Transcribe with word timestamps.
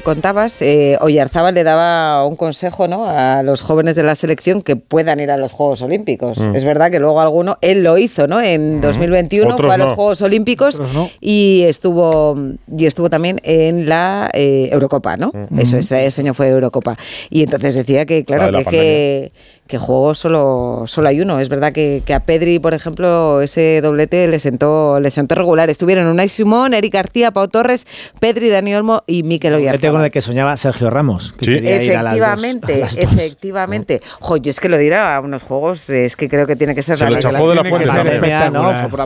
contabas, 0.00 0.62
eh, 0.62 0.96
Oyarzábal 1.00 1.54
le 1.54 1.64
daba 1.64 2.26
un 2.26 2.36
consejo 2.36 2.88
¿no? 2.88 3.06
a 3.06 3.42
los 3.42 3.60
jóvenes 3.60 3.94
de 3.94 4.02
la 4.02 4.14
selección 4.14 4.62
que 4.62 4.76
puedan 4.76 5.20
ir 5.20 5.30
a 5.30 5.36
los 5.36 5.52
Juegos 5.52 5.82
Olímpicos. 5.82 6.38
Mm. 6.38 6.54
Es 6.54 6.64
verdad 6.64 6.90
que 6.90 6.98
luego 6.98 7.20
alguno, 7.20 7.58
él 7.60 7.82
lo 7.82 7.98
hizo, 7.98 8.26
¿no? 8.26 8.40
En 8.40 8.80
2021 8.80 9.54
Otros 9.54 9.66
fue 9.66 9.74
a 9.74 9.78
los 9.78 9.88
no. 9.88 9.94
Juegos 9.94 10.22
Olímpicos 10.22 10.80
no. 10.94 11.10
y 11.20 11.64
estuvo 11.66 12.34
y 12.74 12.86
estuvo 12.86 13.10
también 13.10 13.40
en 13.42 13.88
la 13.88 14.30
eh, 14.32 14.70
Eurocopa, 14.72 15.16
¿no? 15.16 15.32
Eso, 15.58 15.76
ese, 15.76 16.06
ese 16.06 16.20
año 16.22 16.32
fue 16.32 16.48
Eurocopa. 16.48 16.96
Y 17.28 17.42
entonces 17.42 17.74
decía 17.74 18.06
que, 18.06 18.24
claro, 18.24 18.56
que, 18.58 18.64
que, 18.64 19.32
que 19.66 19.78
juegos 19.78 20.18
solo, 20.18 20.82
solo 20.86 21.08
hay 21.08 21.20
uno. 21.22 21.40
Es 21.40 21.48
verdad 21.48 21.72
que, 21.72 22.02
que 22.04 22.12
a 22.12 22.20
Pedri, 22.20 22.58
por 22.58 22.74
ejemplo, 22.74 23.40
ese 23.40 23.80
doblete 23.80 24.28
le 24.28 24.38
sentó, 24.38 25.00
le 25.00 25.10
sentó 25.10 25.34
regular. 25.34 25.70
Estuvieron 25.70 26.06
Unai 26.08 26.28
Simón, 26.28 26.74
Eric 26.74 26.92
García, 26.92 27.30
Pau 27.30 27.48
Torres, 27.48 27.86
Pedri, 28.20 28.50
Dani 28.50 28.74
Olmo 28.74 29.02
y 29.06 29.22
Mikel 29.22 29.52
Doblete 29.52 29.70
con 29.70 29.78
Oyarzabal. 29.78 30.04
el 30.06 30.10
que 30.10 30.20
soñaba 30.20 30.56
Sergio 30.58 30.90
Ramos. 30.90 31.32
que 31.32 31.44
Sí. 31.46 31.52
quería 31.54 31.82
ir 31.82 31.96
a 31.96 32.02
las 32.02 32.18
dos- 32.18 32.22
a 32.22 32.32
Efectivamente, 32.34 32.78
las 32.80 32.98
efectivamente. 32.98 34.02
Jo, 34.20 34.36
yo 34.36 34.50
es 34.50 34.60
que 34.60 34.68
lo 34.68 34.76
dirá 34.76 35.16
a 35.16 35.20
unos 35.20 35.42
juegos, 35.42 35.88
es 35.90 36.16
que 36.16 36.28
creo 36.28 36.46
que 36.46 36.56
tiene 36.56 36.74
que 36.74 36.82
ser 36.82 36.96
Se 36.96 37.04
la 37.04 37.10
le 37.10 37.18
chafó 37.20 37.48
de 37.48 37.54
la 37.54 37.64
fuente 37.64 37.88
también. 37.88 38.22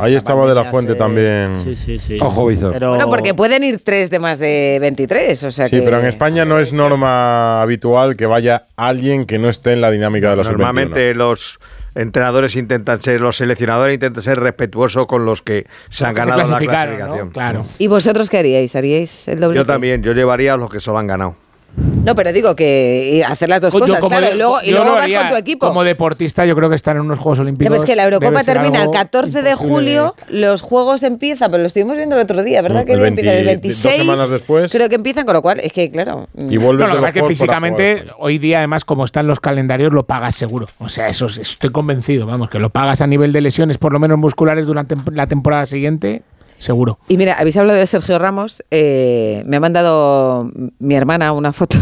Ahí 0.00 0.14
estaba 0.16 0.48
de 0.48 0.54
la 0.54 0.64
fuente 0.64 0.94
también. 0.94 1.46
Sí, 1.62 1.76
sí, 1.76 1.98
sí. 1.98 2.18
Ojo. 2.20 2.48
Pero- 2.72 2.90
Bueno, 2.90 3.08
porque 3.08 3.34
pueden 3.34 3.62
ir 3.64 3.80
tres 3.82 4.10
de 4.10 4.18
más 4.18 4.38
de 4.38 4.78
23, 4.80 5.42
o 5.44 5.50
sea 5.50 5.66
Sí, 5.66 5.76
que... 5.76 5.82
pero 5.82 5.98
en 6.00 6.06
España 6.06 6.44
no 6.44 6.58
es 6.58 6.72
norma 6.72 7.60
habitual 7.62 8.16
que 8.16 8.26
vaya 8.26 8.64
alguien 8.76 9.26
que 9.26 9.38
no 9.38 9.48
esté 9.48 9.72
en 9.72 9.80
la 9.80 9.90
dinámica 9.90 10.30
de 10.30 10.36
la 10.36 10.44
Normalmente 10.50 11.14
los 11.14 11.58
entrenadores 11.94 12.56
intentan 12.56 13.00
ser, 13.00 13.20
los 13.20 13.36
seleccionadores 13.36 13.94
intentan 13.94 14.22
ser 14.22 14.38
respetuosos 14.38 15.06
con 15.06 15.24
los 15.24 15.42
que 15.42 15.66
se 15.90 16.04
han 16.04 16.14
se 16.14 16.20
ganado 16.20 16.42
la 16.42 16.58
clasificación. 16.58 17.30
Claro. 17.30 17.64
¿Y 17.78 17.86
vosotros 17.86 18.30
qué 18.30 18.38
haríais? 18.38 18.76
¿Haríais 18.76 19.28
el 19.28 19.40
doble? 19.40 19.56
Yo 19.56 19.66
también, 19.66 20.02
yo 20.02 20.12
llevaría 20.12 20.54
a 20.54 20.56
los 20.56 20.70
que 20.70 20.80
se 20.80 20.90
lo 20.90 20.98
han 20.98 21.06
ganado. 21.06 21.36
No, 21.76 22.14
pero 22.14 22.32
digo 22.32 22.54
que 22.56 23.22
hacer 23.26 23.48
las 23.48 23.60
dos 23.60 23.74
Yo 23.74 23.80
cosas, 23.80 24.00
claro, 24.06 24.26
de- 24.26 24.34
y 24.34 24.38
luego, 24.38 24.58
y 24.62 24.70
luego 24.70 24.86
lo 24.86 24.92
vas 24.94 25.04
haría 25.04 25.20
con 25.20 25.28
tu 25.30 25.34
equipo. 25.36 25.66
Como 25.68 25.84
deportista, 25.84 26.46
yo 26.46 26.54
creo 26.56 26.70
que 26.70 26.76
estar 26.76 26.96
en 26.96 27.02
unos 27.02 27.18
Juegos 27.18 27.40
Olímpicos. 27.40 27.68
pero 27.70 27.82
es 27.82 27.86
que 27.86 27.96
la 27.96 28.04
Eurocopa 28.04 28.44
termina 28.44 28.76
el 28.76 28.80
algo 28.82 28.92
14 28.92 29.42
de 29.42 29.54
julio, 29.56 30.14
los 30.30 30.62
Juegos 30.62 31.02
empiezan, 31.02 31.50
pero 31.50 31.62
lo 31.62 31.66
estuvimos 31.66 31.96
viendo 31.96 32.14
el 32.16 32.22
otro 32.22 32.42
día, 32.42 32.62
¿verdad? 32.62 32.84
Mm, 32.84 32.86
que 32.86 32.92
el 32.94 33.04
empiezan 33.04 33.34
el 33.34 33.44
20 33.44 33.68
dos 33.68 33.82
26. 33.82 33.96
semanas 33.96 34.30
después. 34.30 34.72
Creo 34.72 34.88
que 34.88 34.94
empiezan, 34.94 35.26
con 35.26 35.34
lo 35.34 35.42
cual, 35.42 35.60
es 35.60 35.72
que 35.72 35.90
claro. 35.90 36.28
mm, 36.34 36.52
Y 36.52 36.56
vuelves 36.56 36.88
No, 36.88 36.94
que 36.94 37.00
pasa 37.00 37.08
es 37.08 37.14
que 37.22 37.28
físicamente, 37.28 38.04
hoy 38.18 38.38
día, 38.38 38.58
además, 38.58 38.84
como 38.84 39.04
están 39.04 39.26
los 39.26 39.40
calendarios, 39.40 39.92
lo 39.92 40.04
pagas 40.04 40.34
seguro. 40.34 40.68
O 40.78 40.88
sea, 40.88 41.08
eso 41.08 41.26
es- 41.26 41.38
estoy 41.38 41.70
convencido, 41.70 42.24
vamos, 42.26 42.48
que 42.48 42.58
lo 42.58 42.70
pagas 42.70 43.00
a 43.00 43.06
nivel 43.06 43.32
de 43.32 43.40
lesiones, 43.42 43.78
por 43.78 43.92
lo 43.92 43.98
menos 43.98 44.18
musculares, 44.18 44.66
durante 44.66 44.94
la 45.12 45.26
temporada 45.26 45.66
siguiente, 45.66 46.22
seguro. 46.58 46.98
Y 47.08 47.16
mira, 47.16 47.34
habéis 47.34 47.56
hablado 47.56 47.78
de 47.78 47.86
Sergio 47.86 48.18
Ramos. 48.18 48.64
eh, 48.70 49.42
me 49.46 49.56
ha 49.56 49.60
mandado 49.60 50.50
mi 50.78 50.94
hermana 50.94 51.32
una 51.32 51.52
foto. 51.52 51.76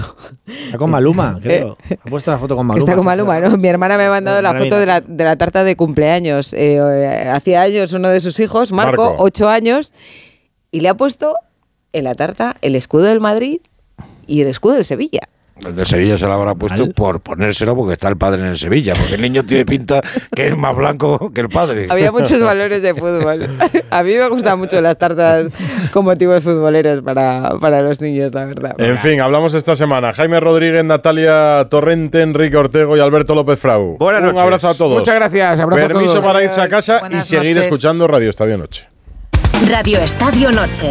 Está 0.47 0.78
con 0.78 0.91
Maluma, 0.91 1.39
creo. 1.42 1.77
Ha 1.91 2.11
puesto 2.11 2.31
la 2.31 2.39
foto 2.39 2.56
con 2.56 2.66
Maluma. 2.66 2.78
Está 2.78 2.97
con 2.97 3.05
Maluma, 3.05 3.41
¿no? 3.41 3.56
Mi 3.56 3.69
hermana 3.69 3.97
me 3.97 4.05
ha 4.06 4.11
mandado 4.11 4.41
la 4.42 4.55
foto 4.55 4.78
de 4.78 4.86
la, 4.86 5.00
de 5.00 5.25
la 5.25 5.36
tarta 5.36 5.64
de 5.64 5.77
cumpleaños. 5.77 6.53
Eh, 6.53 6.77
eh, 6.77 7.28
hacía 7.33 7.62
años 7.62 7.92
uno 7.92 8.08
de 8.08 8.20
sus 8.20 8.39
hijos, 8.41 8.72
Marco, 8.72 9.05
Marco. 9.11 9.22
ocho 9.22 9.48
años, 9.48 9.92
y 10.70 10.81
le 10.81 10.88
ha 10.88 10.94
puesto 10.94 11.36
en 11.92 12.05
la 12.05 12.14
tarta 12.14 12.56
el 12.62 12.75
escudo 12.75 13.05
del 13.05 13.20
Madrid 13.20 13.61
y 14.27 14.41
el 14.41 14.48
escudo 14.48 14.75
del 14.75 14.84
Sevilla. 14.84 15.28
El 15.64 15.77
de 15.77 15.86
Sevilla 15.86 16.19
se 16.19 16.27
lo 16.27 16.33
habrá 16.33 16.55
puesto 16.56 16.83
Al- 16.83 16.92
por 16.94 17.20
ponérselo 17.20 17.77
porque 17.77 17.92
está 17.92 18.08
el 18.08 18.16
padre 18.16 18.41
en 18.42 18.48
el 18.48 18.58
Sevilla, 18.58 18.92
porque 18.98 19.14
el 19.14 19.22
niño 19.22 19.44
tiene 19.44 19.64
pinta 19.66 20.02
que 20.34 20.48
es 20.48 20.56
más 20.56 20.74
blanco 20.74 21.33
que 21.33 21.42
el 21.42 21.48
padre. 21.48 21.86
Había 21.91 22.10
muchos 22.10 22.41
valores 22.42 22.83
de 22.83 22.92
fútbol. 22.92 23.47
A 23.91 24.02
mí 24.02 24.14
me 24.14 24.28
gustan 24.30 24.58
mucho 24.58 24.80
las 24.80 24.98
tartas 24.98 25.47
con 25.92 26.05
motivos 26.06 26.42
futboleros 26.42 27.02
para, 27.02 27.50
para 27.60 27.82
los 27.82 28.00
niños, 28.00 28.34
la 28.34 28.47
verdad. 28.47 28.75
En 28.78 28.98
fin, 28.98 29.20
hablamos 29.20 29.55
esta 29.55 29.77
semana. 29.77 30.12
Jaime 30.12 30.41
Rodríguez, 30.41 30.84
Natalia 30.84 31.66
Torrente, 31.70 32.22
Enrique 32.22 32.56
Ortego 32.56 32.97
y 32.97 33.00
Alberto 33.00 33.36
López 33.36 33.58
Frau. 33.60 33.97
Buenas 33.98 34.22
Un 34.22 34.27
noches. 34.30 34.42
abrazo 34.42 34.69
a 34.70 34.75
todos. 34.75 34.98
Muchas 34.98 35.14
gracias, 35.14 35.60
abrazo 35.60 35.84
a 35.84 35.86
Permiso 35.88 36.12
todos. 36.14 36.25
para 36.27 36.42
irse 36.42 36.60
a 36.60 36.69
casa 36.69 37.00
y 37.10 37.21
seguir 37.21 37.50
noches. 37.54 37.62
escuchando 37.65 38.09
Radio 38.09 38.28
Estadio 38.28 38.59
Noche. 38.59 38.88
Radio 39.71 39.98
Estadio 40.00 40.50
Noche. 40.50 40.91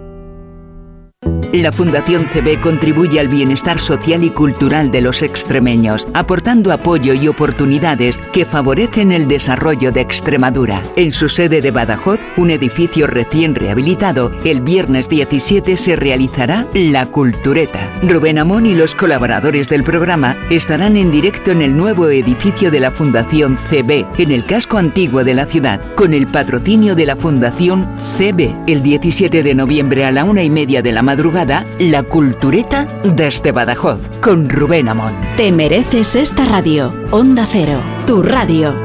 La 1.53 1.73
Fundación 1.73 2.27
CB 2.27 2.61
contribuye 2.61 3.19
al 3.19 3.27
bienestar 3.27 3.77
social 3.77 4.23
y 4.23 4.29
cultural 4.29 4.89
de 4.89 5.01
los 5.01 5.21
extremeños, 5.21 6.07
aportando 6.13 6.71
apoyo 6.71 7.13
y 7.13 7.27
oportunidades 7.27 8.19
que 8.31 8.45
favorecen 8.45 9.11
el 9.11 9.27
desarrollo 9.27 9.91
de 9.91 9.99
Extremadura. 9.99 10.81
En 10.95 11.11
su 11.11 11.27
sede 11.27 11.59
de 11.59 11.71
Badajoz, 11.71 12.21
un 12.37 12.51
edificio 12.51 13.05
recién 13.05 13.53
rehabilitado, 13.53 14.31
el 14.45 14.61
viernes 14.61 15.09
17 15.09 15.75
se 15.75 15.97
realizará 15.97 16.67
La 16.73 17.05
Cultureta. 17.07 17.99
Rubén 18.01 18.39
Amón 18.39 18.65
y 18.65 18.73
los 18.73 18.95
colaboradores 18.95 19.67
del 19.67 19.83
programa 19.83 20.37
estarán 20.49 20.95
en 20.95 21.11
directo 21.11 21.51
en 21.51 21.61
el 21.61 21.75
nuevo 21.75 22.07
edificio 22.07 22.71
de 22.71 22.79
la 22.79 22.91
Fundación 22.91 23.57
CB, 23.57 24.07
en 24.17 24.31
el 24.31 24.45
casco 24.45 24.77
antiguo 24.77 25.25
de 25.25 25.33
la 25.33 25.45
ciudad, 25.47 25.81
con 25.95 26.13
el 26.13 26.27
patrocinio 26.27 26.95
de 26.95 27.07
la 27.07 27.17
Fundación 27.17 27.89
CB. 28.17 28.55
El 28.67 28.81
17 28.83 29.43
de 29.43 29.53
noviembre 29.53 30.05
a 30.05 30.11
la 30.11 30.23
una 30.23 30.43
y 30.43 30.49
media 30.49 30.81
de 30.81 30.93
la 30.93 31.01
madrugada, 31.01 31.40
La 31.43 32.03
Cultureta 32.03 32.85
desde 33.03 33.51
Badajoz, 33.51 33.99
con 34.21 34.47
Rubén 34.47 34.87
Amón. 34.89 35.11
Te 35.37 35.51
mereces 35.51 36.13
esta 36.13 36.45
radio. 36.45 36.93
Onda 37.09 37.47
Cero, 37.49 37.81
tu 38.05 38.21
radio. 38.21 38.75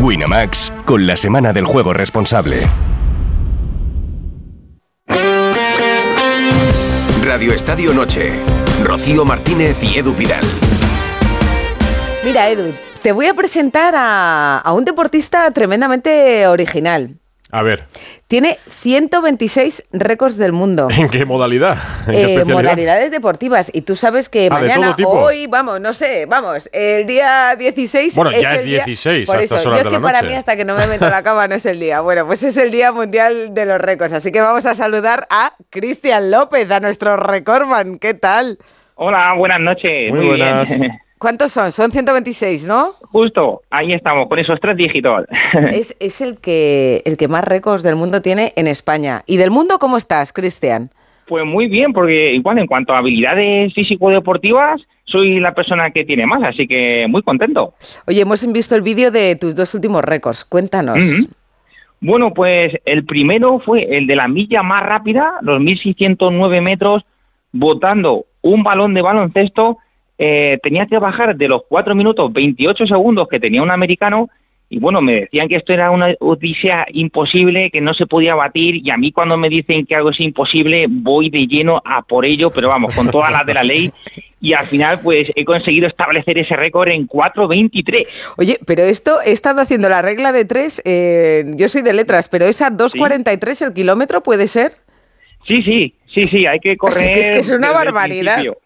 Winamax, 0.00 0.72
con 0.86 1.06
la 1.06 1.14
semana 1.18 1.52
del 1.52 1.66
juego 1.66 1.92
responsable. 1.92 2.56
Radio 7.22 7.52
Estadio 7.52 7.92
Noche. 7.92 8.32
Rocío 8.84 9.26
Martínez 9.26 9.76
y 9.82 9.98
Edu 9.98 10.14
Pidal. 10.14 10.44
Mira, 12.24 12.48
Edu, 12.48 12.72
te 13.02 13.12
voy 13.12 13.26
a 13.26 13.34
presentar 13.34 13.94
a, 13.94 14.58
a 14.58 14.72
un 14.72 14.86
deportista 14.86 15.50
tremendamente 15.50 16.46
original. 16.46 17.17
A 17.50 17.62
ver, 17.62 17.86
Tiene 18.26 18.58
126 18.68 19.84
récords 19.92 20.36
del 20.36 20.52
mundo. 20.52 20.88
¿en 20.96 21.08
qué 21.08 21.24
modalidad? 21.24 21.78
¿En 22.06 22.12
qué 22.12 22.34
Eh, 22.34 22.44
modalidades 22.44 23.10
deportivas. 23.10 23.70
Y 23.72 23.80
tú 23.82 23.96
sabes 23.96 24.28
que 24.28 24.48
Ah, 24.50 24.54
mañana, 24.54 24.94
hoy, 25.06 25.46
vamos, 25.46 25.80
no 25.80 25.94
sé, 25.94 26.26
vamos, 26.26 26.68
el 26.74 27.06
día 27.06 27.56
16 27.56 28.14
Bueno, 28.16 28.32
ya 28.32 28.54
es 28.54 28.60
el 28.60 28.66
día- 28.66 28.84
16 28.84 29.26
Por 29.26 29.40
eso, 29.40 29.56
yo 29.62 29.74
es 29.76 29.82
que 29.86 29.98
para 30.00 30.20
noche. 30.20 30.26
mí 30.32 30.34
hasta 30.36 30.56
que 30.56 30.64
no 30.66 30.74
me 30.76 30.86
meto 30.86 31.06
en 31.06 31.10
la 31.10 31.22
cama 31.22 31.48
no 31.48 31.54
es 31.54 31.64
el 31.64 31.80
día. 31.80 32.00
Bueno, 32.00 32.26
pues 32.26 32.42
es 32.42 32.56
el 32.58 32.70
Día 32.70 32.92
Mundial 32.92 33.54
de 33.54 33.64
los 33.64 33.78
Récords. 33.80 34.12
Así 34.12 34.30
que 34.30 34.40
vamos 34.42 34.66
a 34.66 34.74
saludar 34.74 35.26
a 35.30 35.54
Cristian 35.70 36.30
López, 36.30 36.70
a 36.70 36.80
nuestro 36.80 37.16
recordman. 37.16 37.98
¿Qué 37.98 38.12
tal? 38.12 38.58
Hola, 38.96 39.34
buenas 39.38 39.60
noches. 39.60 40.08
Muy 40.10 40.26
buenas. 40.26 40.68
bien. 40.78 40.92
¿Cuántos 41.18 41.50
son? 41.50 41.72
Son 41.72 41.90
126, 41.90 42.64
¿no? 42.66 42.94
Justo, 43.10 43.62
ahí 43.70 43.92
estamos, 43.92 44.28
con 44.28 44.38
esos 44.38 44.60
tres 44.60 44.76
dígitos. 44.76 45.24
Es, 45.72 45.96
es 45.98 46.20
el, 46.20 46.38
que, 46.38 47.02
el 47.04 47.16
que 47.16 47.28
más 47.28 47.44
récords 47.44 47.82
del 47.82 47.96
mundo 47.96 48.20
tiene 48.20 48.52
en 48.56 48.66
España. 48.66 49.22
¿Y 49.26 49.36
del 49.36 49.50
mundo 49.50 49.78
cómo 49.78 49.96
estás, 49.96 50.32
Cristian? 50.32 50.90
Pues 51.26 51.44
muy 51.44 51.68
bien, 51.68 51.92
porque 51.92 52.32
igual 52.32 52.58
en 52.58 52.66
cuanto 52.66 52.92
a 52.92 52.98
habilidades 52.98 53.74
físico-deportivas, 53.74 54.80
soy 55.04 55.40
la 55.40 55.54
persona 55.54 55.90
que 55.90 56.04
tiene 56.04 56.26
más, 56.26 56.42
así 56.42 56.66
que 56.66 57.06
muy 57.08 57.22
contento. 57.22 57.74
Oye, 58.06 58.20
hemos 58.20 58.50
visto 58.52 58.74
el 58.74 58.82
vídeo 58.82 59.10
de 59.10 59.36
tus 59.36 59.54
dos 59.54 59.74
últimos 59.74 60.04
récords. 60.04 60.44
Cuéntanos. 60.44 61.02
Bueno, 62.00 62.32
pues 62.32 62.72
el 62.84 63.04
primero 63.04 63.58
fue 63.60 63.96
el 63.96 64.06
de 64.06 64.16
la 64.16 64.28
milla 64.28 64.62
más 64.62 64.82
rápida, 64.82 65.34
los 65.42 65.60
1609 65.60 66.60
metros, 66.60 67.04
botando 67.52 68.26
un 68.42 68.62
balón 68.62 68.94
de 68.94 69.02
baloncesto. 69.02 69.78
Eh, 70.18 70.58
tenía 70.62 70.86
que 70.86 70.98
bajar 70.98 71.36
de 71.36 71.48
los 71.48 71.62
4 71.68 71.94
minutos 71.94 72.32
28 72.32 72.86
segundos 72.86 73.28
que 73.28 73.40
tenía 73.40 73.62
un 73.62 73.70
americano. 73.70 74.28
Y 74.70 74.80
bueno, 74.80 75.00
me 75.00 75.20
decían 75.20 75.48
que 75.48 75.56
esto 75.56 75.72
era 75.72 75.90
una 75.90 76.14
odisea 76.20 76.86
imposible, 76.92 77.70
que 77.70 77.80
no 77.80 77.94
se 77.94 78.06
podía 78.06 78.34
batir. 78.34 78.76
Y 78.84 78.90
a 78.90 78.98
mí, 78.98 79.12
cuando 79.12 79.38
me 79.38 79.48
dicen 79.48 79.86
que 79.86 79.94
algo 79.94 80.10
es 80.10 80.20
imposible, 80.20 80.86
voy 80.88 81.30
de 81.30 81.46
lleno 81.46 81.80
a 81.84 82.02
por 82.02 82.26
ello, 82.26 82.50
pero 82.50 82.68
vamos, 82.68 82.94
con 82.94 83.10
todas 83.10 83.32
las 83.32 83.46
de 83.46 83.54
la 83.54 83.62
ley. 83.62 83.90
Y 84.40 84.52
al 84.52 84.68
final, 84.68 85.00
pues 85.02 85.26
he 85.34 85.44
conseguido 85.44 85.88
establecer 85.88 86.38
ese 86.38 86.54
récord 86.54 86.86
en 86.90 87.08
4.23. 87.08 88.06
Oye, 88.36 88.56
pero 88.68 88.84
esto, 88.84 89.20
he 89.20 89.32
estado 89.32 89.60
haciendo 89.60 89.88
la 89.88 90.00
regla 90.00 90.30
de 90.30 90.44
tres, 90.44 90.80
eh, 90.84 91.42
yo 91.56 91.68
soy 91.68 91.82
de 91.82 91.92
letras, 91.92 92.28
pero 92.28 92.44
esa 92.44 92.70
2.43 92.70 93.66
el 93.66 93.74
kilómetro 93.74 94.22
puede 94.22 94.46
ser. 94.46 94.74
Sí, 95.44 95.60
sí, 95.64 95.92
Sí, 96.14 96.24
sí, 96.24 96.46
hay 96.46 96.58
que 96.60 96.76
correr. 96.76 97.16
es 97.16 97.30
que 97.30 97.38
es 97.38 97.52
una 97.52 97.70
barbaridad. 97.70 98.36
principio. 98.36 98.60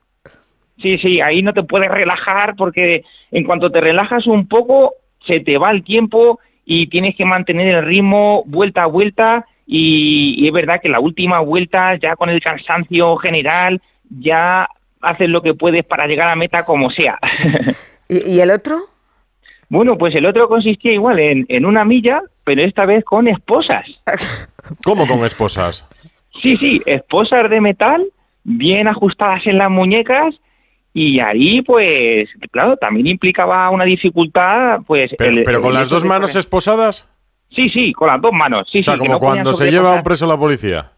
Sí, 0.83 0.99
sí, 0.99 1.21
ahí 1.21 1.43
no 1.43 1.53
te 1.53 1.63
puedes 1.63 1.91
relajar 1.91 2.55
porque 2.57 3.05
en 3.31 3.45
cuanto 3.45 3.71
te 3.71 3.81
relajas 3.81 4.27
un 4.27 4.49
poco, 4.49 4.95
se 5.27 5.41
te 5.41 5.57
va 5.57 5.71
el 5.71 5.85
tiempo 5.85 6.41
y 6.65 6.89
tienes 6.89 7.17
que 7.17 7.25
mantener 7.25 7.69
el 7.69 7.85
ritmo 7.85 8.43
vuelta 8.47 8.83
a 8.83 8.87
vuelta. 8.87 9.47
Y, 9.67 10.35
y 10.37 10.49
es 10.49 10.53
verdad 10.53 10.81
que 10.83 10.89
la 10.89 11.01
última 11.01 11.41
vuelta, 11.41 11.97
ya 11.97 12.17
con 12.17 12.29
el 12.29 12.43
cansancio 12.43 13.17
general, 13.17 13.81
ya 14.11 14.69
haces 15.01 15.29
lo 15.29 15.41
que 15.41 15.55
puedes 15.55 15.85
para 15.85 16.07
llegar 16.07 16.29
a 16.29 16.37
meta 16.37 16.65
como 16.65 16.91
sea. 16.91 17.19
¿Y, 18.09 18.37
y 18.37 18.41
el 18.41 18.51
otro? 18.51 18.79
bueno, 19.73 19.97
pues 19.97 20.15
el 20.15 20.27
otro 20.27 20.49
consistía 20.49 20.93
igual 20.93 21.19
en, 21.19 21.47
en 21.49 21.65
una 21.65 21.83
milla, 21.87 22.21
pero 22.45 22.63
esta 22.63 22.85
vez 22.85 23.03
con 23.05 23.27
esposas. 23.27 23.87
¿Cómo 24.85 25.07
con 25.07 25.25
esposas? 25.25 25.89
Sí, 26.43 26.59
sí, 26.59 26.83
esposas 26.85 27.49
de 27.49 27.59
metal, 27.63 28.05
bien 28.45 28.87
ajustadas 28.87 29.47
en 29.47 29.57
las 29.57 29.71
muñecas. 29.71 30.35
Y 30.95 31.23
ahí, 31.23 31.63
pues, 31.63 32.29
claro, 32.51 32.77
también 32.77 33.07
implicaba 33.07 33.71
una 33.71 33.85
dificultad, 33.85 34.81
pues... 34.87 35.11
Pero, 35.17 35.31
el- 35.31 35.43
pero 35.43 35.57
el 35.59 35.63
con 35.63 35.73
las 35.75 35.89
dos 35.89 36.05
manos 36.05 36.37
esposadas. 36.37 37.09
Sí, 37.55 37.69
sí, 37.71 37.93
con 37.93 38.09
las 38.09 38.21
dos 38.21 38.33
manos. 38.33 38.69
Sí, 38.71 38.81
o 38.81 38.83
sea, 38.83 38.95
sí, 38.95 38.99
como 39.01 39.13
no 39.15 39.19
cuando 39.19 39.53
se 39.55 39.71
lleva 39.71 39.93
a 39.93 39.97
un 39.97 40.03
preso 40.03 40.27
la 40.27 40.37
policía. 40.37 40.91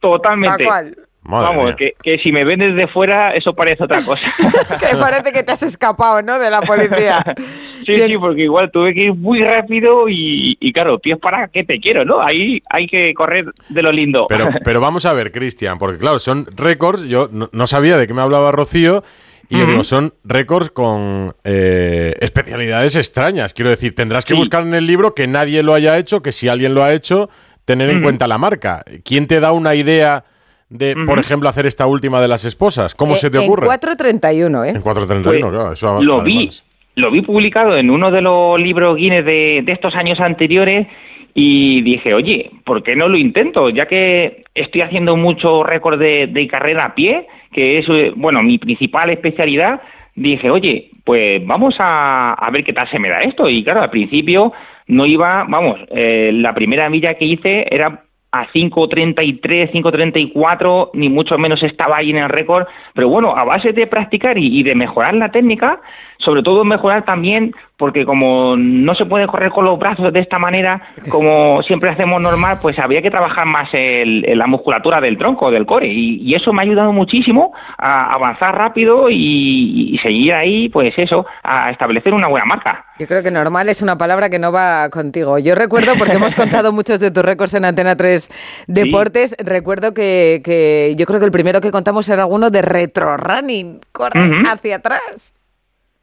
Totalmente. 0.00 0.64
Tal 0.64 0.66
cual. 0.66 0.96
Madre 1.22 1.46
Vamos, 1.48 1.74
que, 1.76 1.92
que 2.02 2.18
si 2.18 2.32
me 2.32 2.44
ven 2.44 2.60
desde 2.60 2.88
fuera, 2.88 3.34
eso 3.34 3.52
parece 3.52 3.84
otra 3.84 4.02
cosa. 4.02 4.22
Que 4.80 4.96
parece 4.96 5.32
que 5.32 5.42
te 5.42 5.52
has 5.52 5.62
escapado, 5.62 6.22
¿no? 6.22 6.38
De 6.38 6.48
la 6.48 6.62
policía. 6.62 7.22
sí, 7.84 7.92
Bien. 7.92 8.06
sí, 8.08 8.16
porque 8.18 8.44
igual 8.44 8.70
tuve 8.72 8.94
que 8.94 9.04
ir 9.04 9.14
muy 9.14 9.42
rápido 9.42 10.08
y, 10.08 10.56
y 10.58 10.72
claro, 10.72 10.98
pies 10.98 11.18
para 11.18 11.48
que 11.48 11.62
te 11.64 11.78
quiero, 11.78 12.06
¿no? 12.06 12.22
Ahí 12.22 12.62
hay 12.70 12.86
que 12.86 13.12
correr 13.12 13.44
de 13.68 13.82
lo 13.82 13.92
lindo. 13.92 14.26
Pero, 14.30 14.48
pero 14.64 14.80
vamos 14.80 15.04
a 15.04 15.12
ver, 15.12 15.30
Cristian, 15.30 15.78
porque 15.78 15.98
claro, 15.98 16.18
son 16.18 16.46
récords. 16.56 17.02
Yo 17.02 17.28
no, 17.30 17.50
no 17.52 17.66
sabía 17.66 17.98
de 17.98 18.06
qué 18.06 18.14
me 18.14 18.22
hablaba 18.22 18.50
Rocío. 18.50 19.04
Y 19.50 19.58
yo 19.58 19.66
digo, 19.66 19.82
son 19.84 20.12
récords 20.24 20.70
con 20.70 21.34
eh, 21.44 22.14
especialidades 22.20 22.94
extrañas. 22.96 23.52
Quiero 23.52 23.70
decir, 23.70 23.94
tendrás 23.94 24.24
que 24.24 24.34
Sí. 24.34 24.38
buscar 24.38 24.62
en 24.62 24.74
el 24.74 24.86
libro 24.86 25.14
que 25.14 25.26
nadie 25.26 25.62
lo 25.62 25.74
haya 25.74 25.98
hecho, 25.98 26.22
que 26.22 26.30
si 26.32 26.48
alguien 26.48 26.72
lo 26.72 26.82
ha 26.84 26.94
hecho, 26.94 27.28
tener 27.64 27.90
en 27.90 28.00
cuenta 28.02 28.26
la 28.28 28.38
marca. 28.38 28.82
¿Quién 29.04 29.26
te 29.26 29.40
da 29.40 29.52
una 29.52 29.74
idea 29.74 30.24
de, 30.68 30.94
por 31.04 31.18
ejemplo, 31.18 31.48
hacer 31.48 31.66
esta 31.66 31.86
última 31.88 32.20
de 32.20 32.28
las 32.28 32.44
esposas? 32.44 32.94
¿Cómo 32.94 33.14
Eh, 33.14 33.16
se 33.16 33.28
te 33.30 33.38
ocurre? 33.38 33.66
En 33.66 33.70
4.31, 33.72 34.64
¿eh? 34.64 34.70
En 34.70 34.80
431, 34.82 35.50
Pues, 35.50 35.78
claro. 35.80 35.98
Eso 35.98 36.02
lo 36.02 36.22
vi, 36.22 36.48
lo 36.94 37.10
vi 37.10 37.22
publicado 37.22 37.76
en 37.76 37.90
uno 37.90 38.10
de 38.12 38.22
los 38.22 38.60
libros 38.60 38.96
Guinness 38.96 39.24
de, 39.24 39.62
de 39.64 39.72
estos 39.72 39.94
años 39.96 40.20
anteriores 40.20 40.86
y 41.34 41.82
dije, 41.82 42.14
oye, 42.14 42.50
¿por 42.64 42.82
qué 42.84 42.94
no 42.96 43.08
lo 43.08 43.16
intento? 43.18 43.68
Ya 43.70 43.86
que 43.86 44.44
estoy 44.54 44.82
haciendo 44.82 45.16
mucho 45.16 45.62
récord 45.64 45.98
de, 45.98 46.28
de 46.28 46.46
carrera 46.48 46.84
a 46.86 46.94
pie, 46.94 47.26
que 47.52 47.78
es, 47.78 47.88
eh, 47.88 48.12
bueno, 48.16 48.42
mi 48.42 48.58
principal 48.58 49.10
especialidad, 49.10 49.80
dije, 50.14 50.50
oye, 50.50 50.90
pues 51.04 51.44
vamos 51.46 51.74
a, 51.78 52.34
a 52.34 52.50
ver 52.50 52.64
qué 52.64 52.72
tal 52.72 52.88
se 52.90 52.98
me 52.98 53.08
da 53.08 53.18
esto. 53.18 53.48
Y 53.48 53.64
claro, 53.64 53.82
al 53.82 53.90
principio 53.90 54.52
no 54.86 55.06
iba, 55.06 55.44
vamos, 55.48 55.80
eh, 55.90 56.30
la 56.32 56.54
primera 56.54 56.88
milla 56.90 57.14
que 57.14 57.24
hice 57.24 57.66
era 57.70 58.04
a 58.32 58.46
5.33, 58.52 59.72
5.34, 59.72 60.90
ni 60.94 61.08
mucho 61.08 61.36
menos 61.36 61.62
estaba 61.62 61.96
ahí 61.98 62.10
en 62.10 62.18
el 62.18 62.28
récord, 62.28 62.66
pero 62.94 63.08
bueno, 63.08 63.34
a 63.36 63.44
base 63.44 63.72
de 63.72 63.86
practicar 63.88 64.38
y, 64.38 64.60
y 64.60 64.62
de 64.62 64.76
mejorar 64.76 65.14
la 65.14 65.30
técnica, 65.30 65.80
sobre 66.24 66.42
todo 66.42 66.64
mejorar 66.64 67.04
también, 67.04 67.54
porque 67.76 68.04
como 68.04 68.56
no 68.56 68.94
se 68.94 69.06
puede 69.06 69.26
correr 69.26 69.50
con 69.50 69.64
los 69.64 69.78
brazos 69.78 70.12
de 70.12 70.20
esta 70.20 70.38
manera, 70.38 70.82
como 71.10 71.62
siempre 71.62 71.88
hacemos 71.90 72.20
normal, 72.20 72.58
pues 72.60 72.78
había 72.78 73.00
que 73.00 73.10
trabajar 73.10 73.46
más 73.46 73.68
el- 73.72 74.24
el- 74.26 74.38
la 74.38 74.46
musculatura 74.46 75.00
del 75.00 75.16
tronco, 75.16 75.50
del 75.50 75.64
core, 75.64 75.86
y, 75.88 76.16
y 76.22 76.34
eso 76.34 76.52
me 76.52 76.60
ha 76.60 76.64
ayudado 76.64 76.92
muchísimo 76.92 77.52
a 77.78 78.12
avanzar 78.12 78.54
rápido 78.54 79.08
y, 79.08 79.94
y 79.94 79.98
seguir 79.98 80.34
ahí, 80.34 80.68
pues 80.68 80.92
eso, 80.98 81.24
a 81.42 81.70
establecer 81.70 82.12
una 82.12 82.28
buena 82.28 82.44
marca. 82.44 82.84
Yo 82.98 83.06
creo 83.06 83.22
que 83.22 83.30
normal 83.30 83.70
es 83.70 83.80
una 83.80 83.96
palabra 83.96 84.28
que 84.28 84.38
no 84.38 84.52
va 84.52 84.90
contigo. 84.90 85.38
Yo 85.38 85.54
recuerdo, 85.54 85.94
porque 85.98 86.16
hemos 86.16 86.34
contado 86.36 86.72
muchos 86.72 87.00
de 87.00 87.10
tus 87.10 87.22
récords 87.24 87.54
en 87.54 87.64
Antena 87.64 87.96
3 87.96 88.28
Deportes, 88.66 89.34
recuerdo 89.38 89.94
que, 89.94 90.42
que 90.44 90.94
yo 90.98 91.06
creo 91.06 91.18
que 91.18 91.24
el 91.26 91.32
primero 91.32 91.62
que 91.62 91.70
contamos 91.70 92.08
era 92.10 92.22
alguno 92.24 92.50
de 92.50 92.60
retro 92.60 93.16
running, 93.16 93.80
correr 93.92 94.30
hacia 94.46 94.76
atrás. 94.76 95.32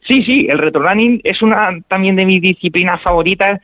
Sí, 0.08 0.24
sí, 0.24 0.48
el 0.50 0.58
retrorunning 0.58 1.22
es 1.24 1.42
una 1.42 1.80
también 1.88 2.16
de 2.16 2.26
mis 2.26 2.42
disciplinas 2.42 3.02
favoritas. 3.02 3.62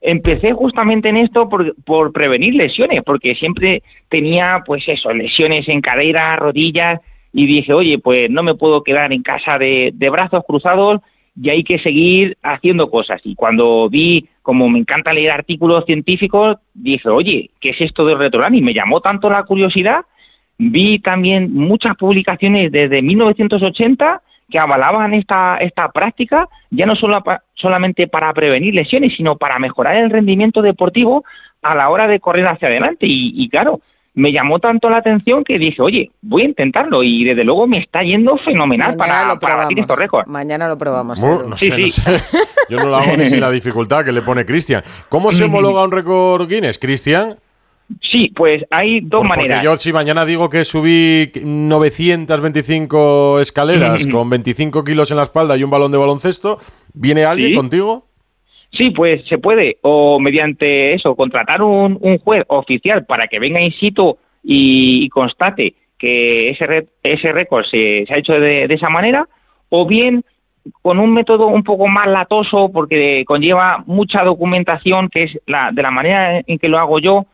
Empecé 0.00 0.52
justamente 0.52 1.08
en 1.08 1.16
esto 1.16 1.48
por, 1.48 1.74
por 1.84 2.12
prevenir 2.12 2.54
lesiones, 2.54 3.02
porque 3.04 3.34
siempre 3.34 3.82
tenía, 4.08 4.62
pues 4.66 4.84
eso, 4.86 5.12
lesiones 5.12 5.68
en 5.68 5.80
cadera, 5.80 6.36
rodillas, 6.36 7.00
y 7.32 7.46
dije, 7.46 7.72
oye, 7.74 7.98
pues 7.98 8.30
no 8.30 8.42
me 8.42 8.54
puedo 8.54 8.82
quedar 8.82 9.12
en 9.12 9.22
casa 9.22 9.58
de, 9.58 9.92
brazos 10.10 10.44
cruzados 10.46 11.00
y 11.40 11.50
hay 11.50 11.64
que 11.64 11.78
seguir 11.78 12.36
haciendo 12.42 12.90
cosas. 12.90 13.20
Y 13.24 13.34
cuando 13.34 13.88
vi, 13.88 14.28
como 14.42 14.68
me 14.68 14.78
encanta 14.78 15.12
leer 15.12 15.32
artículos 15.32 15.84
científicos, 15.84 16.58
dije, 16.74 17.08
oye, 17.08 17.50
¿qué 17.60 17.70
es 17.70 17.80
esto 17.80 18.04
del 18.04 18.18
retrorunning? 18.18 18.64
Me 18.64 18.74
llamó 18.74 19.00
tanto 19.00 19.30
la 19.30 19.42
curiosidad 19.44 20.04
vi 20.58 20.98
también 20.98 21.52
muchas 21.52 21.96
publicaciones 21.96 22.70
desde 22.70 23.02
1980 23.02 24.22
que 24.50 24.58
avalaban 24.58 25.14
esta, 25.14 25.56
esta 25.56 25.88
práctica, 25.90 26.48
ya 26.70 26.86
no 26.86 26.94
solo 26.96 27.22
pa- 27.22 27.42
solamente 27.54 28.06
para 28.08 28.32
prevenir 28.32 28.74
lesiones, 28.74 29.14
sino 29.16 29.36
para 29.36 29.58
mejorar 29.58 29.96
el 29.96 30.10
rendimiento 30.10 30.62
deportivo 30.62 31.24
a 31.62 31.74
la 31.74 31.88
hora 31.90 32.06
de 32.06 32.20
correr 32.20 32.46
hacia 32.46 32.68
adelante. 32.68 33.06
Y, 33.06 33.32
y 33.42 33.48
claro, 33.48 33.80
me 34.16 34.30
llamó 34.32 34.60
tanto 34.60 34.88
la 34.90 34.98
atención 34.98 35.42
que 35.42 35.58
dije, 35.58 35.82
oye, 35.82 36.10
voy 36.22 36.42
a 36.42 36.46
intentarlo. 36.46 37.02
Y 37.02 37.24
desde 37.24 37.42
luego 37.42 37.66
me 37.66 37.78
está 37.78 38.02
yendo 38.02 38.36
fenomenal 38.38 38.96
Mañana 38.96 39.14
para, 39.22 39.34
lo 39.34 39.40
para 39.40 39.56
batir 39.56 39.80
estos 39.80 39.98
récords. 39.98 40.28
Mañana 40.28 40.68
lo 40.68 40.78
probamos. 40.78 41.20
No 41.24 41.56
Sí, 41.56 41.66
sé, 41.66 41.70
no 41.70 41.76
sí. 41.76 41.90
sé. 41.90 42.20
Yo 42.68 42.76
no 42.78 42.86
lo 42.90 42.96
hago 42.96 43.16
ni 43.16 43.26
sin 43.26 43.40
la 43.40 43.50
dificultad 43.50 44.04
que 44.04 44.12
le 44.12 44.22
pone 44.22 44.44
Cristian. 44.46 44.82
¿Cómo 45.08 45.32
se 45.32 45.44
homologa 45.46 45.82
un 45.82 45.90
récord 45.90 46.48
Guinness, 46.48 46.78
Cristian? 46.78 47.36
Sí, 48.00 48.32
pues 48.34 48.64
hay 48.70 49.00
dos 49.00 49.24
maneras. 49.24 49.62
Yo 49.62 49.76
si 49.78 49.92
mañana 49.92 50.24
digo 50.24 50.48
que 50.48 50.64
subí 50.64 51.30
925 52.34 53.40
escaleras 53.40 54.06
con 54.10 54.28
25 54.30 54.84
kilos 54.84 55.10
en 55.10 55.16
la 55.18 55.24
espalda 55.24 55.56
y 55.56 55.62
un 55.64 55.70
balón 55.70 55.92
de 55.92 55.98
baloncesto, 55.98 56.58
¿viene 56.92 57.24
alguien 57.24 57.50
Sí. 57.50 57.54
contigo? 57.56 58.06
Sí, 58.76 58.90
pues 58.90 59.24
se 59.28 59.38
puede, 59.38 59.76
o 59.82 60.18
mediante 60.18 60.94
eso, 60.94 61.14
contratar 61.14 61.62
un, 61.62 61.96
un 62.00 62.18
juez 62.18 62.42
oficial 62.48 63.04
para 63.04 63.28
que 63.28 63.38
venga 63.38 63.60
in 63.60 63.72
situ 63.72 64.16
y, 64.42 65.04
y 65.04 65.08
constate 65.10 65.74
que 65.96 66.50
ese, 66.50 66.66
re- 66.66 66.86
ese 67.02 67.28
récord 67.32 67.64
se, 67.66 68.04
se 68.06 68.12
ha 68.14 68.18
hecho 68.18 68.32
de, 68.32 68.66
de 68.66 68.74
esa 68.74 68.88
manera, 68.88 69.28
o 69.68 69.86
bien 69.86 70.24
con 70.82 70.98
un 70.98 71.12
método 71.12 71.46
un 71.46 71.62
poco 71.62 71.86
más 71.86 72.06
latoso 72.08 72.70
porque 72.72 73.22
conlleva 73.26 73.84
mucha 73.86 74.24
documentación, 74.24 75.08
que 75.08 75.24
es 75.24 75.38
la, 75.46 75.70
de 75.70 75.82
la 75.82 75.90
manera 75.92 76.40
en 76.44 76.58
que 76.58 76.68
lo 76.68 76.78
hago 76.78 76.98
yo, 76.98 77.26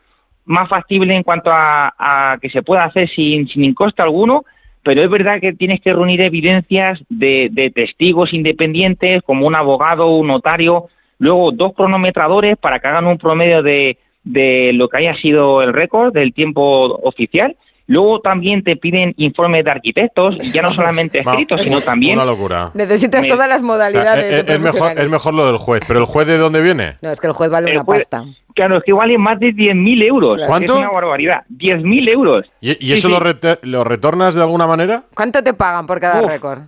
más 0.51 0.69
factible 0.69 1.15
en 1.15 1.23
cuanto 1.23 1.49
a, 1.51 1.93
a 1.97 2.37
que 2.39 2.49
se 2.49 2.61
pueda 2.61 2.83
hacer 2.83 3.09
sin, 3.09 3.47
sin 3.47 3.73
coste 3.73 4.01
alguno, 4.03 4.45
pero 4.83 5.03
es 5.03 5.09
verdad 5.09 5.39
que 5.39 5.53
tienes 5.53 5.81
que 5.81 5.93
reunir 5.93 6.21
evidencias 6.21 6.99
de, 7.09 7.49
de 7.51 7.69
testigos 7.71 8.33
independientes, 8.33 9.21
como 9.23 9.47
un 9.47 9.55
abogado, 9.55 10.07
un 10.15 10.27
notario, 10.27 10.87
luego 11.19 11.51
dos 11.51 11.73
cronometradores 11.75 12.57
para 12.57 12.79
que 12.79 12.87
hagan 12.87 13.05
un 13.07 13.17
promedio 13.17 13.61
de, 13.63 13.97
de 14.23 14.71
lo 14.73 14.87
que 14.89 14.97
haya 14.97 15.15
sido 15.15 15.61
el 15.61 15.73
récord 15.73 16.13
del 16.13 16.33
tiempo 16.33 16.85
oficial. 17.03 17.55
Luego 17.87 18.21
también 18.21 18.63
te 18.63 18.77
piden 18.77 19.13
informes 19.17 19.65
de 19.65 19.71
arquitectos, 19.71 20.37
ya 20.53 20.61
no 20.61 20.71
solamente 20.73 21.19
escritos, 21.19 21.61
sino 21.61 21.81
también 21.81 22.15
Una 22.15 22.25
locura. 22.25 22.71
Necesitas 22.73 23.23
Me- 23.23 23.27
todas 23.27 23.49
las 23.49 23.57
O 23.57 23.65
sea, 23.65 23.67
modalidades. 23.67 24.23
es, 24.31 24.45
de 24.45 24.53
es 24.53 24.59
mejor, 24.61 24.93
es 24.97 25.11
mejor 25.11 25.33
lo 25.33 25.45
del 25.47 25.57
juez, 25.57 25.81
pero 25.85 25.99
¿el 25.99 26.05
juez 26.05 26.25
de 26.25 26.37
dónde 26.37 26.61
viene? 26.61 26.93
No, 27.01 27.11
es 27.11 27.19
que 27.19 27.27
el 27.27 27.33
juez 27.33 27.49
vale 27.49 27.69
El 27.71 27.77
una 27.77 27.83
juez- 27.85 28.07
pasta. 28.09 28.23
Claro, 28.55 28.77
es 28.77 28.83
que 28.83 28.93
vale 28.93 29.17
más 29.17 29.39
de 29.39 29.47
10.000 29.53 30.03
euros. 30.03 30.41
¿Cuánto? 30.47 30.73
Es 30.73 30.79
una 30.79 30.91
barbaridad. 30.91 31.43
10.000 31.49 32.13
euros. 32.13 32.45
¿Y, 32.61 32.71
y 32.71 32.75
Sí, 32.75 32.93
eso 32.93 33.07
sí. 33.07 33.13
Lo, 33.13 33.69
lo 33.77 33.83
retornas 33.83 34.35
de 34.35 34.41
alguna 34.41 34.67
manera? 34.67 35.03
¿Cuánto 35.15 35.43
te 35.43 35.53
pagan 35.53 35.85
por 35.87 35.99
cada 35.99 36.21
Uf. 36.21 36.27
récord? 36.27 36.59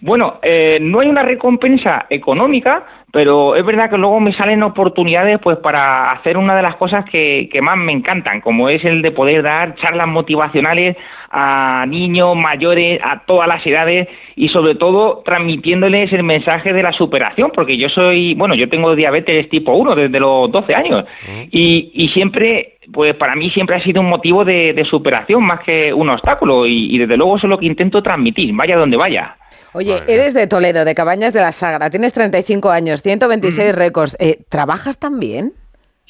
Bueno, 0.00 0.40
eh, 0.42 0.78
no 0.80 0.98
hay 1.00 1.08
una 1.08 1.22
recompensa 1.22 2.06
económica, 2.10 2.84
pero 3.12 3.54
es 3.56 3.64
verdad 3.64 3.90
que 3.90 3.98
luego 3.98 4.18
me 4.20 4.32
salen 4.32 4.62
oportunidades 4.62 5.38
pues 5.42 5.58
para 5.58 6.04
hacer 6.04 6.38
una 6.38 6.56
de 6.56 6.62
las 6.62 6.76
cosas 6.76 7.04
que, 7.04 7.48
que 7.52 7.60
más 7.60 7.76
me 7.76 7.92
encantan, 7.92 8.40
como 8.40 8.70
es 8.70 8.82
el 8.86 9.02
de 9.02 9.10
poder 9.12 9.42
dar 9.42 9.74
charlas 9.76 10.08
motivacionales 10.08 10.96
a 11.30 11.84
niños, 11.86 12.34
mayores, 12.34 12.98
a 13.04 13.24
todas 13.26 13.46
las 13.46 13.64
edades 13.66 14.08
y 14.34 14.48
sobre 14.48 14.76
todo 14.76 15.22
transmitiéndoles 15.26 16.10
el 16.12 16.22
mensaje 16.22 16.72
de 16.72 16.82
la 16.82 16.92
superación, 16.92 17.50
porque 17.54 17.76
yo 17.76 17.90
soy, 17.90 18.32
bueno, 18.34 18.54
yo 18.54 18.70
tengo 18.70 18.96
diabetes 18.96 19.48
tipo 19.50 19.72
1 19.72 19.94
desde 19.94 20.18
los 20.18 20.50
12 20.50 20.74
años 20.74 21.04
y, 21.50 21.90
y 21.92 22.08
siempre, 22.08 22.76
pues 22.90 23.14
para 23.16 23.34
mí 23.34 23.50
siempre 23.50 23.76
ha 23.76 23.82
sido 23.82 24.00
un 24.00 24.08
motivo 24.08 24.42
de, 24.42 24.72
de 24.72 24.84
superación 24.86 25.42
más 25.42 25.60
que 25.60 25.92
un 25.92 26.08
obstáculo 26.08 26.66
y, 26.66 26.94
y 26.94 26.98
desde 26.98 27.18
luego 27.18 27.36
eso 27.36 27.46
es 27.46 27.50
lo 27.50 27.58
que 27.58 27.66
intento 27.66 28.02
transmitir, 28.02 28.54
vaya 28.54 28.78
donde 28.78 28.96
vaya. 28.96 29.36
Oye, 29.74 29.92
Madre 30.00 30.14
eres 30.14 30.34
de 30.34 30.46
Toledo, 30.46 30.84
de 30.84 30.94
Cabañas 30.94 31.32
de 31.32 31.40
la 31.40 31.52
Sagra, 31.52 31.90
tienes 31.90 32.12
35 32.12 32.70
años, 32.70 33.02
126 33.02 33.74
récords. 33.74 34.16
Eh, 34.20 34.40
¿Trabajas 34.48 34.98
también? 34.98 35.52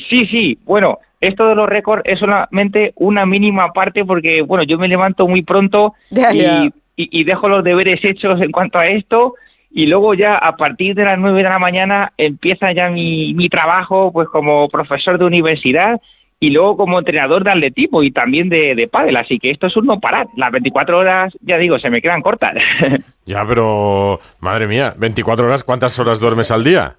Sí, 0.08 0.26
sí, 0.26 0.58
bueno, 0.64 0.98
esto 1.20 1.46
de 1.48 1.54
los 1.54 1.68
récords 1.68 2.02
es 2.04 2.18
solamente 2.18 2.92
una 2.96 3.24
mínima 3.26 3.72
parte 3.72 4.04
porque, 4.04 4.42
bueno, 4.42 4.64
yo 4.64 4.78
me 4.78 4.88
levanto 4.88 5.28
muy 5.28 5.42
pronto 5.42 5.94
y- 6.96 7.20
y 7.20 7.24
dejo 7.24 7.48
los 7.48 7.62
deberes 7.64 8.04
hechos 8.04 8.34
en 8.40 8.50
cuanto 8.52 8.78
a 8.78 8.84
esto 8.84 9.34
y 9.70 9.86
luego 9.86 10.12
ya 10.14 10.32
a 10.34 10.56
partir 10.56 10.94
de 10.94 11.04
las 11.04 11.18
9 11.18 11.38
de 11.42 11.48
la 11.48 11.58
mañana 11.58 12.12
empieza 12.18 12.72
ya 12.72 12.90
mi, 12.90 13.32
mi 13.34 13.48
trabajo 13.48 14.12
pues 14.12 14.28
como 14.28 14.68
profesor 14.68 15.18
de 15.18 15.24
universidad 15.24 16.00
y 16.42 16.50
luego 16.50 16.76
como 16.76 16.98
entrenador 16.98 17.44
de 17.44 17.50
atletismo 17.50 18.02
y 18.02 18.10
también 18.10 18.48
de, 18.48 18.74
de 18.74 18.88
pádel, 18.88 19.16
así 19.16 19.38
que 19.38 19.52
esto 19.52 19.68
es 19.68 19.76
un 19.76 19.86
no 19.86 20.00
parar. 20.00 20.26
Las 20.36 20.50
24 20.50 20.98
horas, 20.98 21.32
ya 21.40 21.56
digo, 21.56 21.78
se 21.78 21.88
me 21.88 22.02
quedan 22.02 22.20
cortas. 22.20 22.54
Ya, 23.24 23.46
pero 23.46 24.18
madre 24.40 24.66
mía, 24.66 24.94
24 24.98 25.46
horas, 25.46 25.62
¿cuántas 25.62 25.96
horas 26.00 26.18
duermes 26.18 26.50
al 26.50 26.64
día? 26.64 26.96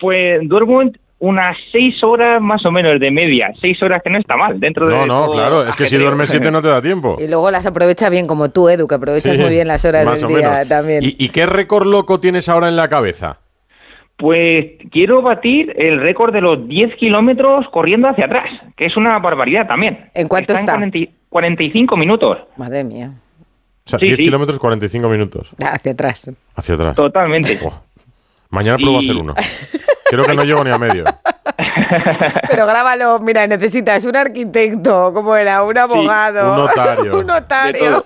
Pues 0.00 0.40
duermo 0.48 0.82
unas 1.20 1.56
seis 1.70 2.02
horas 2.02 2.42
más 2.42 2.66
o 2.66 2.72
menos 2.72 2.98
de 2.98 3.12
media, 3.12 3.52
seis 3.60 3.80
horas 3.80 4.02
que 4.02 4.10
no 4.10 4.18
está 4.18 4.36
mal 4.36 4.58
dentro 4.58 4.88
de 4.88 4.96
No, 4.96 5.06
no, 5.06 5.30
claro, 5.30 5.62
es 5.64 5.76
que 5.76 5.86
si 5.86 5.96
duermes 5.96 6.30
7 6.30 6.50
no 6.50 6.60
te 6.60 6.66
da 6.66 6.82
tiempo. 6.82 7.16
Y 7.20 7.28
luego 7.28 7.52
las 7.52 7.64
aprovecha 7.66 8.10
bien, 8.10 8.26
como 8.26 8.50
tú, 8.50 8.68
Edu, 8.68 8.88
que 8.88 8.96
aprovechas 8.96 9.36
Sí, 9.36 9.40
muy 9.40 9.50
bien 9.50 9.68
las 9.68 9.84
horas 9.84 10.04
más 10.04 10.20
del 10.20 10.32
o 10.32 10.36
día 10.36 10.50
menos. 10.50 10.68
también. 10.68 11.04
¿Y, 11.04 11.14
y 11.24 11.28
qué 11.28 11.46
récord 11.46 11.86
loco 11.86 12.18
tienes 12.18 12.48
ahora 12.48 12.66
en 12.66 12.74
la 12.74 12.88
cabeza? 12.88 13.38
Pues 14.16 14.66
quiero 14.92 15.22
batir 15.22 15.72
el 15.76 16.00
récord 16.00 16.32
de 16.32 16.40
los 16.40 16.68
10 16.68 16.94
kilómetros 16.96 17.66
corriendo 17.70 18.08
hacia 18.08 18.26
atrás, 18.26 18.46
que 18.76 18.86
es 18.86 18.96
una 18.96 19.18
barbaridad 19.18 19.66
también. 19.66 20.08
¿En 20.14 20.28
cuánto 20.28 20.52
en 20.52 20.60
está? 20.60 20.74
40 20.74 20.98
45 21.28 21.96
minutos, 21.96 22.38
Madre 22.56 22.84
mía. 22.84 23.10
O 23.86 23.88
sea, 23.90 23.98
Sí, 23.98 24.06
10 24.06 24.16
sí. 24.18 24.22
kilómetros 24.24 24.58
45 24.58 25.08
minutos 25.08 25.50
Hacia 25.60 25.92
atrás. 25.92 26.30
hacia 26.54 26.74
atrás. 26.76 26.94
totalmente. 26.96 27.58
Mañana 28.50 28.76
pruebo 28.76 28.98
a 28.98 29.00
hacer 29.00 29.16
uno. 29.16 29.34
Creo 30.10 30.24
que 30.24 30.34
no 30.34 30.44
llego 30.44 30.62
ni 30.64 30.70
a 30.70 30.78
medio. 30.78 31.04
Pero 32.48 32.66
grábalo, 32.66 33.18
mira, 33.20 33.46
necesitas 33.46 34.04
un 34.04 34.16
arquitecto, 34.16 35.12
como 35.12 35.34
era, 35.36 35.62
un 35.62 35.76
abogado, 35.76 36.52
un 36.52 36.58
notario. 36.58 37.18
un 37.18 37.26
notario. 37.26 38.04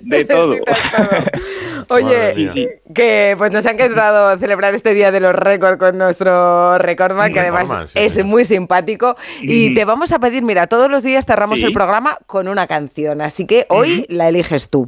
De 0.00 0.24
todo. 0.24 0.54
Oye, 1.90 2.80
que 2.94 3.34
pues 3.38 3.52
nos 3.52 3.64
ha 3.66 3.70
encantado 3.72 4.36
celebrar 4.38 4.74
este 4.74 4.94
día 4.94 5.10
de 5.10 5.20
los 5.20 5.34
récords 5.34 5.78
con 5.78 5.96
nuestro 5.98 6.78
recordman, 6.78 7.32
que 7.32 7.40
además 7.40 7.62
Recordman, 7.68 7.88
sí, 7.88 7.98
es 7.98 8.12
sí. 8.14 8.22
muy 8.22 8.44
simpático. 8.44 9.16
Y 9.40 9.74
te 9.74 9.84
vamos 9.84 10.12
a 10.12 10.18
pedir, 10.18 10.42
mira, 10.42 10.66
todos 10.66 10.90
los 10.90 11.02
días 11.02 11.24
cerramos 11.26 11.60
Sí. 11.60 11.64
el 11.66 11.72
programa 11.72 12.18
con 12.26 12.46
una 12.48 12.66
canción, 12.66 13.20
así 13.20 13.46
que 13.46 13.66
hoy 13.68 14.06
la 14.08 14.28
eliges 14.28 14.68
tú. 14.70 14.84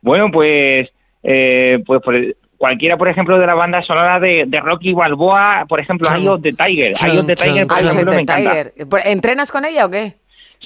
Bueno, 0.00 0.26
pues, 0.32 0.88
eh, 1.22 1.78
pues 1.86 2.02
por 2.02 2.14
el- 2.16 2.36
cualquiera, 2.62 2.96
por 2.96 3.08
ejemplo, 3.08 3.40
de 3.40 3.46
la 3.48 3.54
banda 3.54 3.82
sonora 3.82 4.20
de, 4.20 4.44
de 4.46 4.60
Rocky 4.60 4.92
Balboa, 4.92 5.66
por 5.68 5.80
ejemplo, 5.80 6.08
Eye 6.14 6.28
of 6.28 6.42
the 6.42 6.52
Tiger. 6.52 6.92
Eye 7.04 7.18
of 7.18 7.26
the 7.26 7.34
Tiger, 7.34 7.66
por 7.66 7.76
ejemplo, 7.76 8.12
me 8.12 8.20
encanta. 8.20 8.70
¿Entrenas 9.04 9.50
con 9.50 9.64
ella 9.64 9.86
o 9.86 9.90
qué? 9.90 10.14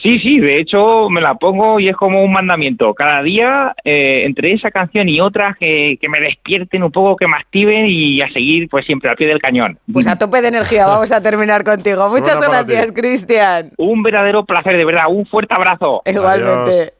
Sí, 0.02 0.18
sí, 0.18 0.38
de 0.38 0.58
hecho 0.58 1.08
me 1.08 1.22
la 1.22 1.36
pongo 1.36 1.80
y 1.80 1.88
es 1.88 1.96
como 1.96 2.22
un 2.22 2.30
mandamiento. 2.30 2.92
Cada 2.92 3.22
día, 3.22 3.74
eh, 3.82 4.24
entre 4.26 4.52
esa 4.52 4.70
canción 4.70 5.08
y 5.08 5.22
otras 5.22 5.56
que, 5.56 5.96
que 5.98 6.10
me 6.10 6.20
despierten 6.20 6.82
un 6.82 6.92
poco, 6.92 7.16
que 7.16 7.26
me 7.26 7.38
activen 7.38 7.86
y 7.88 8.20
a 8.20 8.30
seguir 8.30 8.68
pues 8.68 8.84
siempre 8.84 9.08
al 9.08 9.16
pie 9.16 9.28
del 9.28 9.40
cañón. 9.40 9.78
Pues 9.90 10.06
a 10.06 10.18
tope 10.18 10.42
de 10.42 10.48
energía 10.48 10.86
vamos 10.86 11.10
a 11.12 11.22
terminar 11.22 11.64
contigo. 11.64 12.10
Muchas 12.10 12.38
gracias, 12.38 12.88
ti. 12.88 12.92
Cristian. 12.92 13.72
Un 13.78 14.02
verdadero 14.02 14.44
placer, 14.44 14.76
de 14.76 14.84
verdad. 14.84 15.04
Un 15.08 15.24
fuerte 15.24 15.54
abrazo. 15.54 16.02
Igualmente. 16.04 16.72
Adiós. 16.72 16.92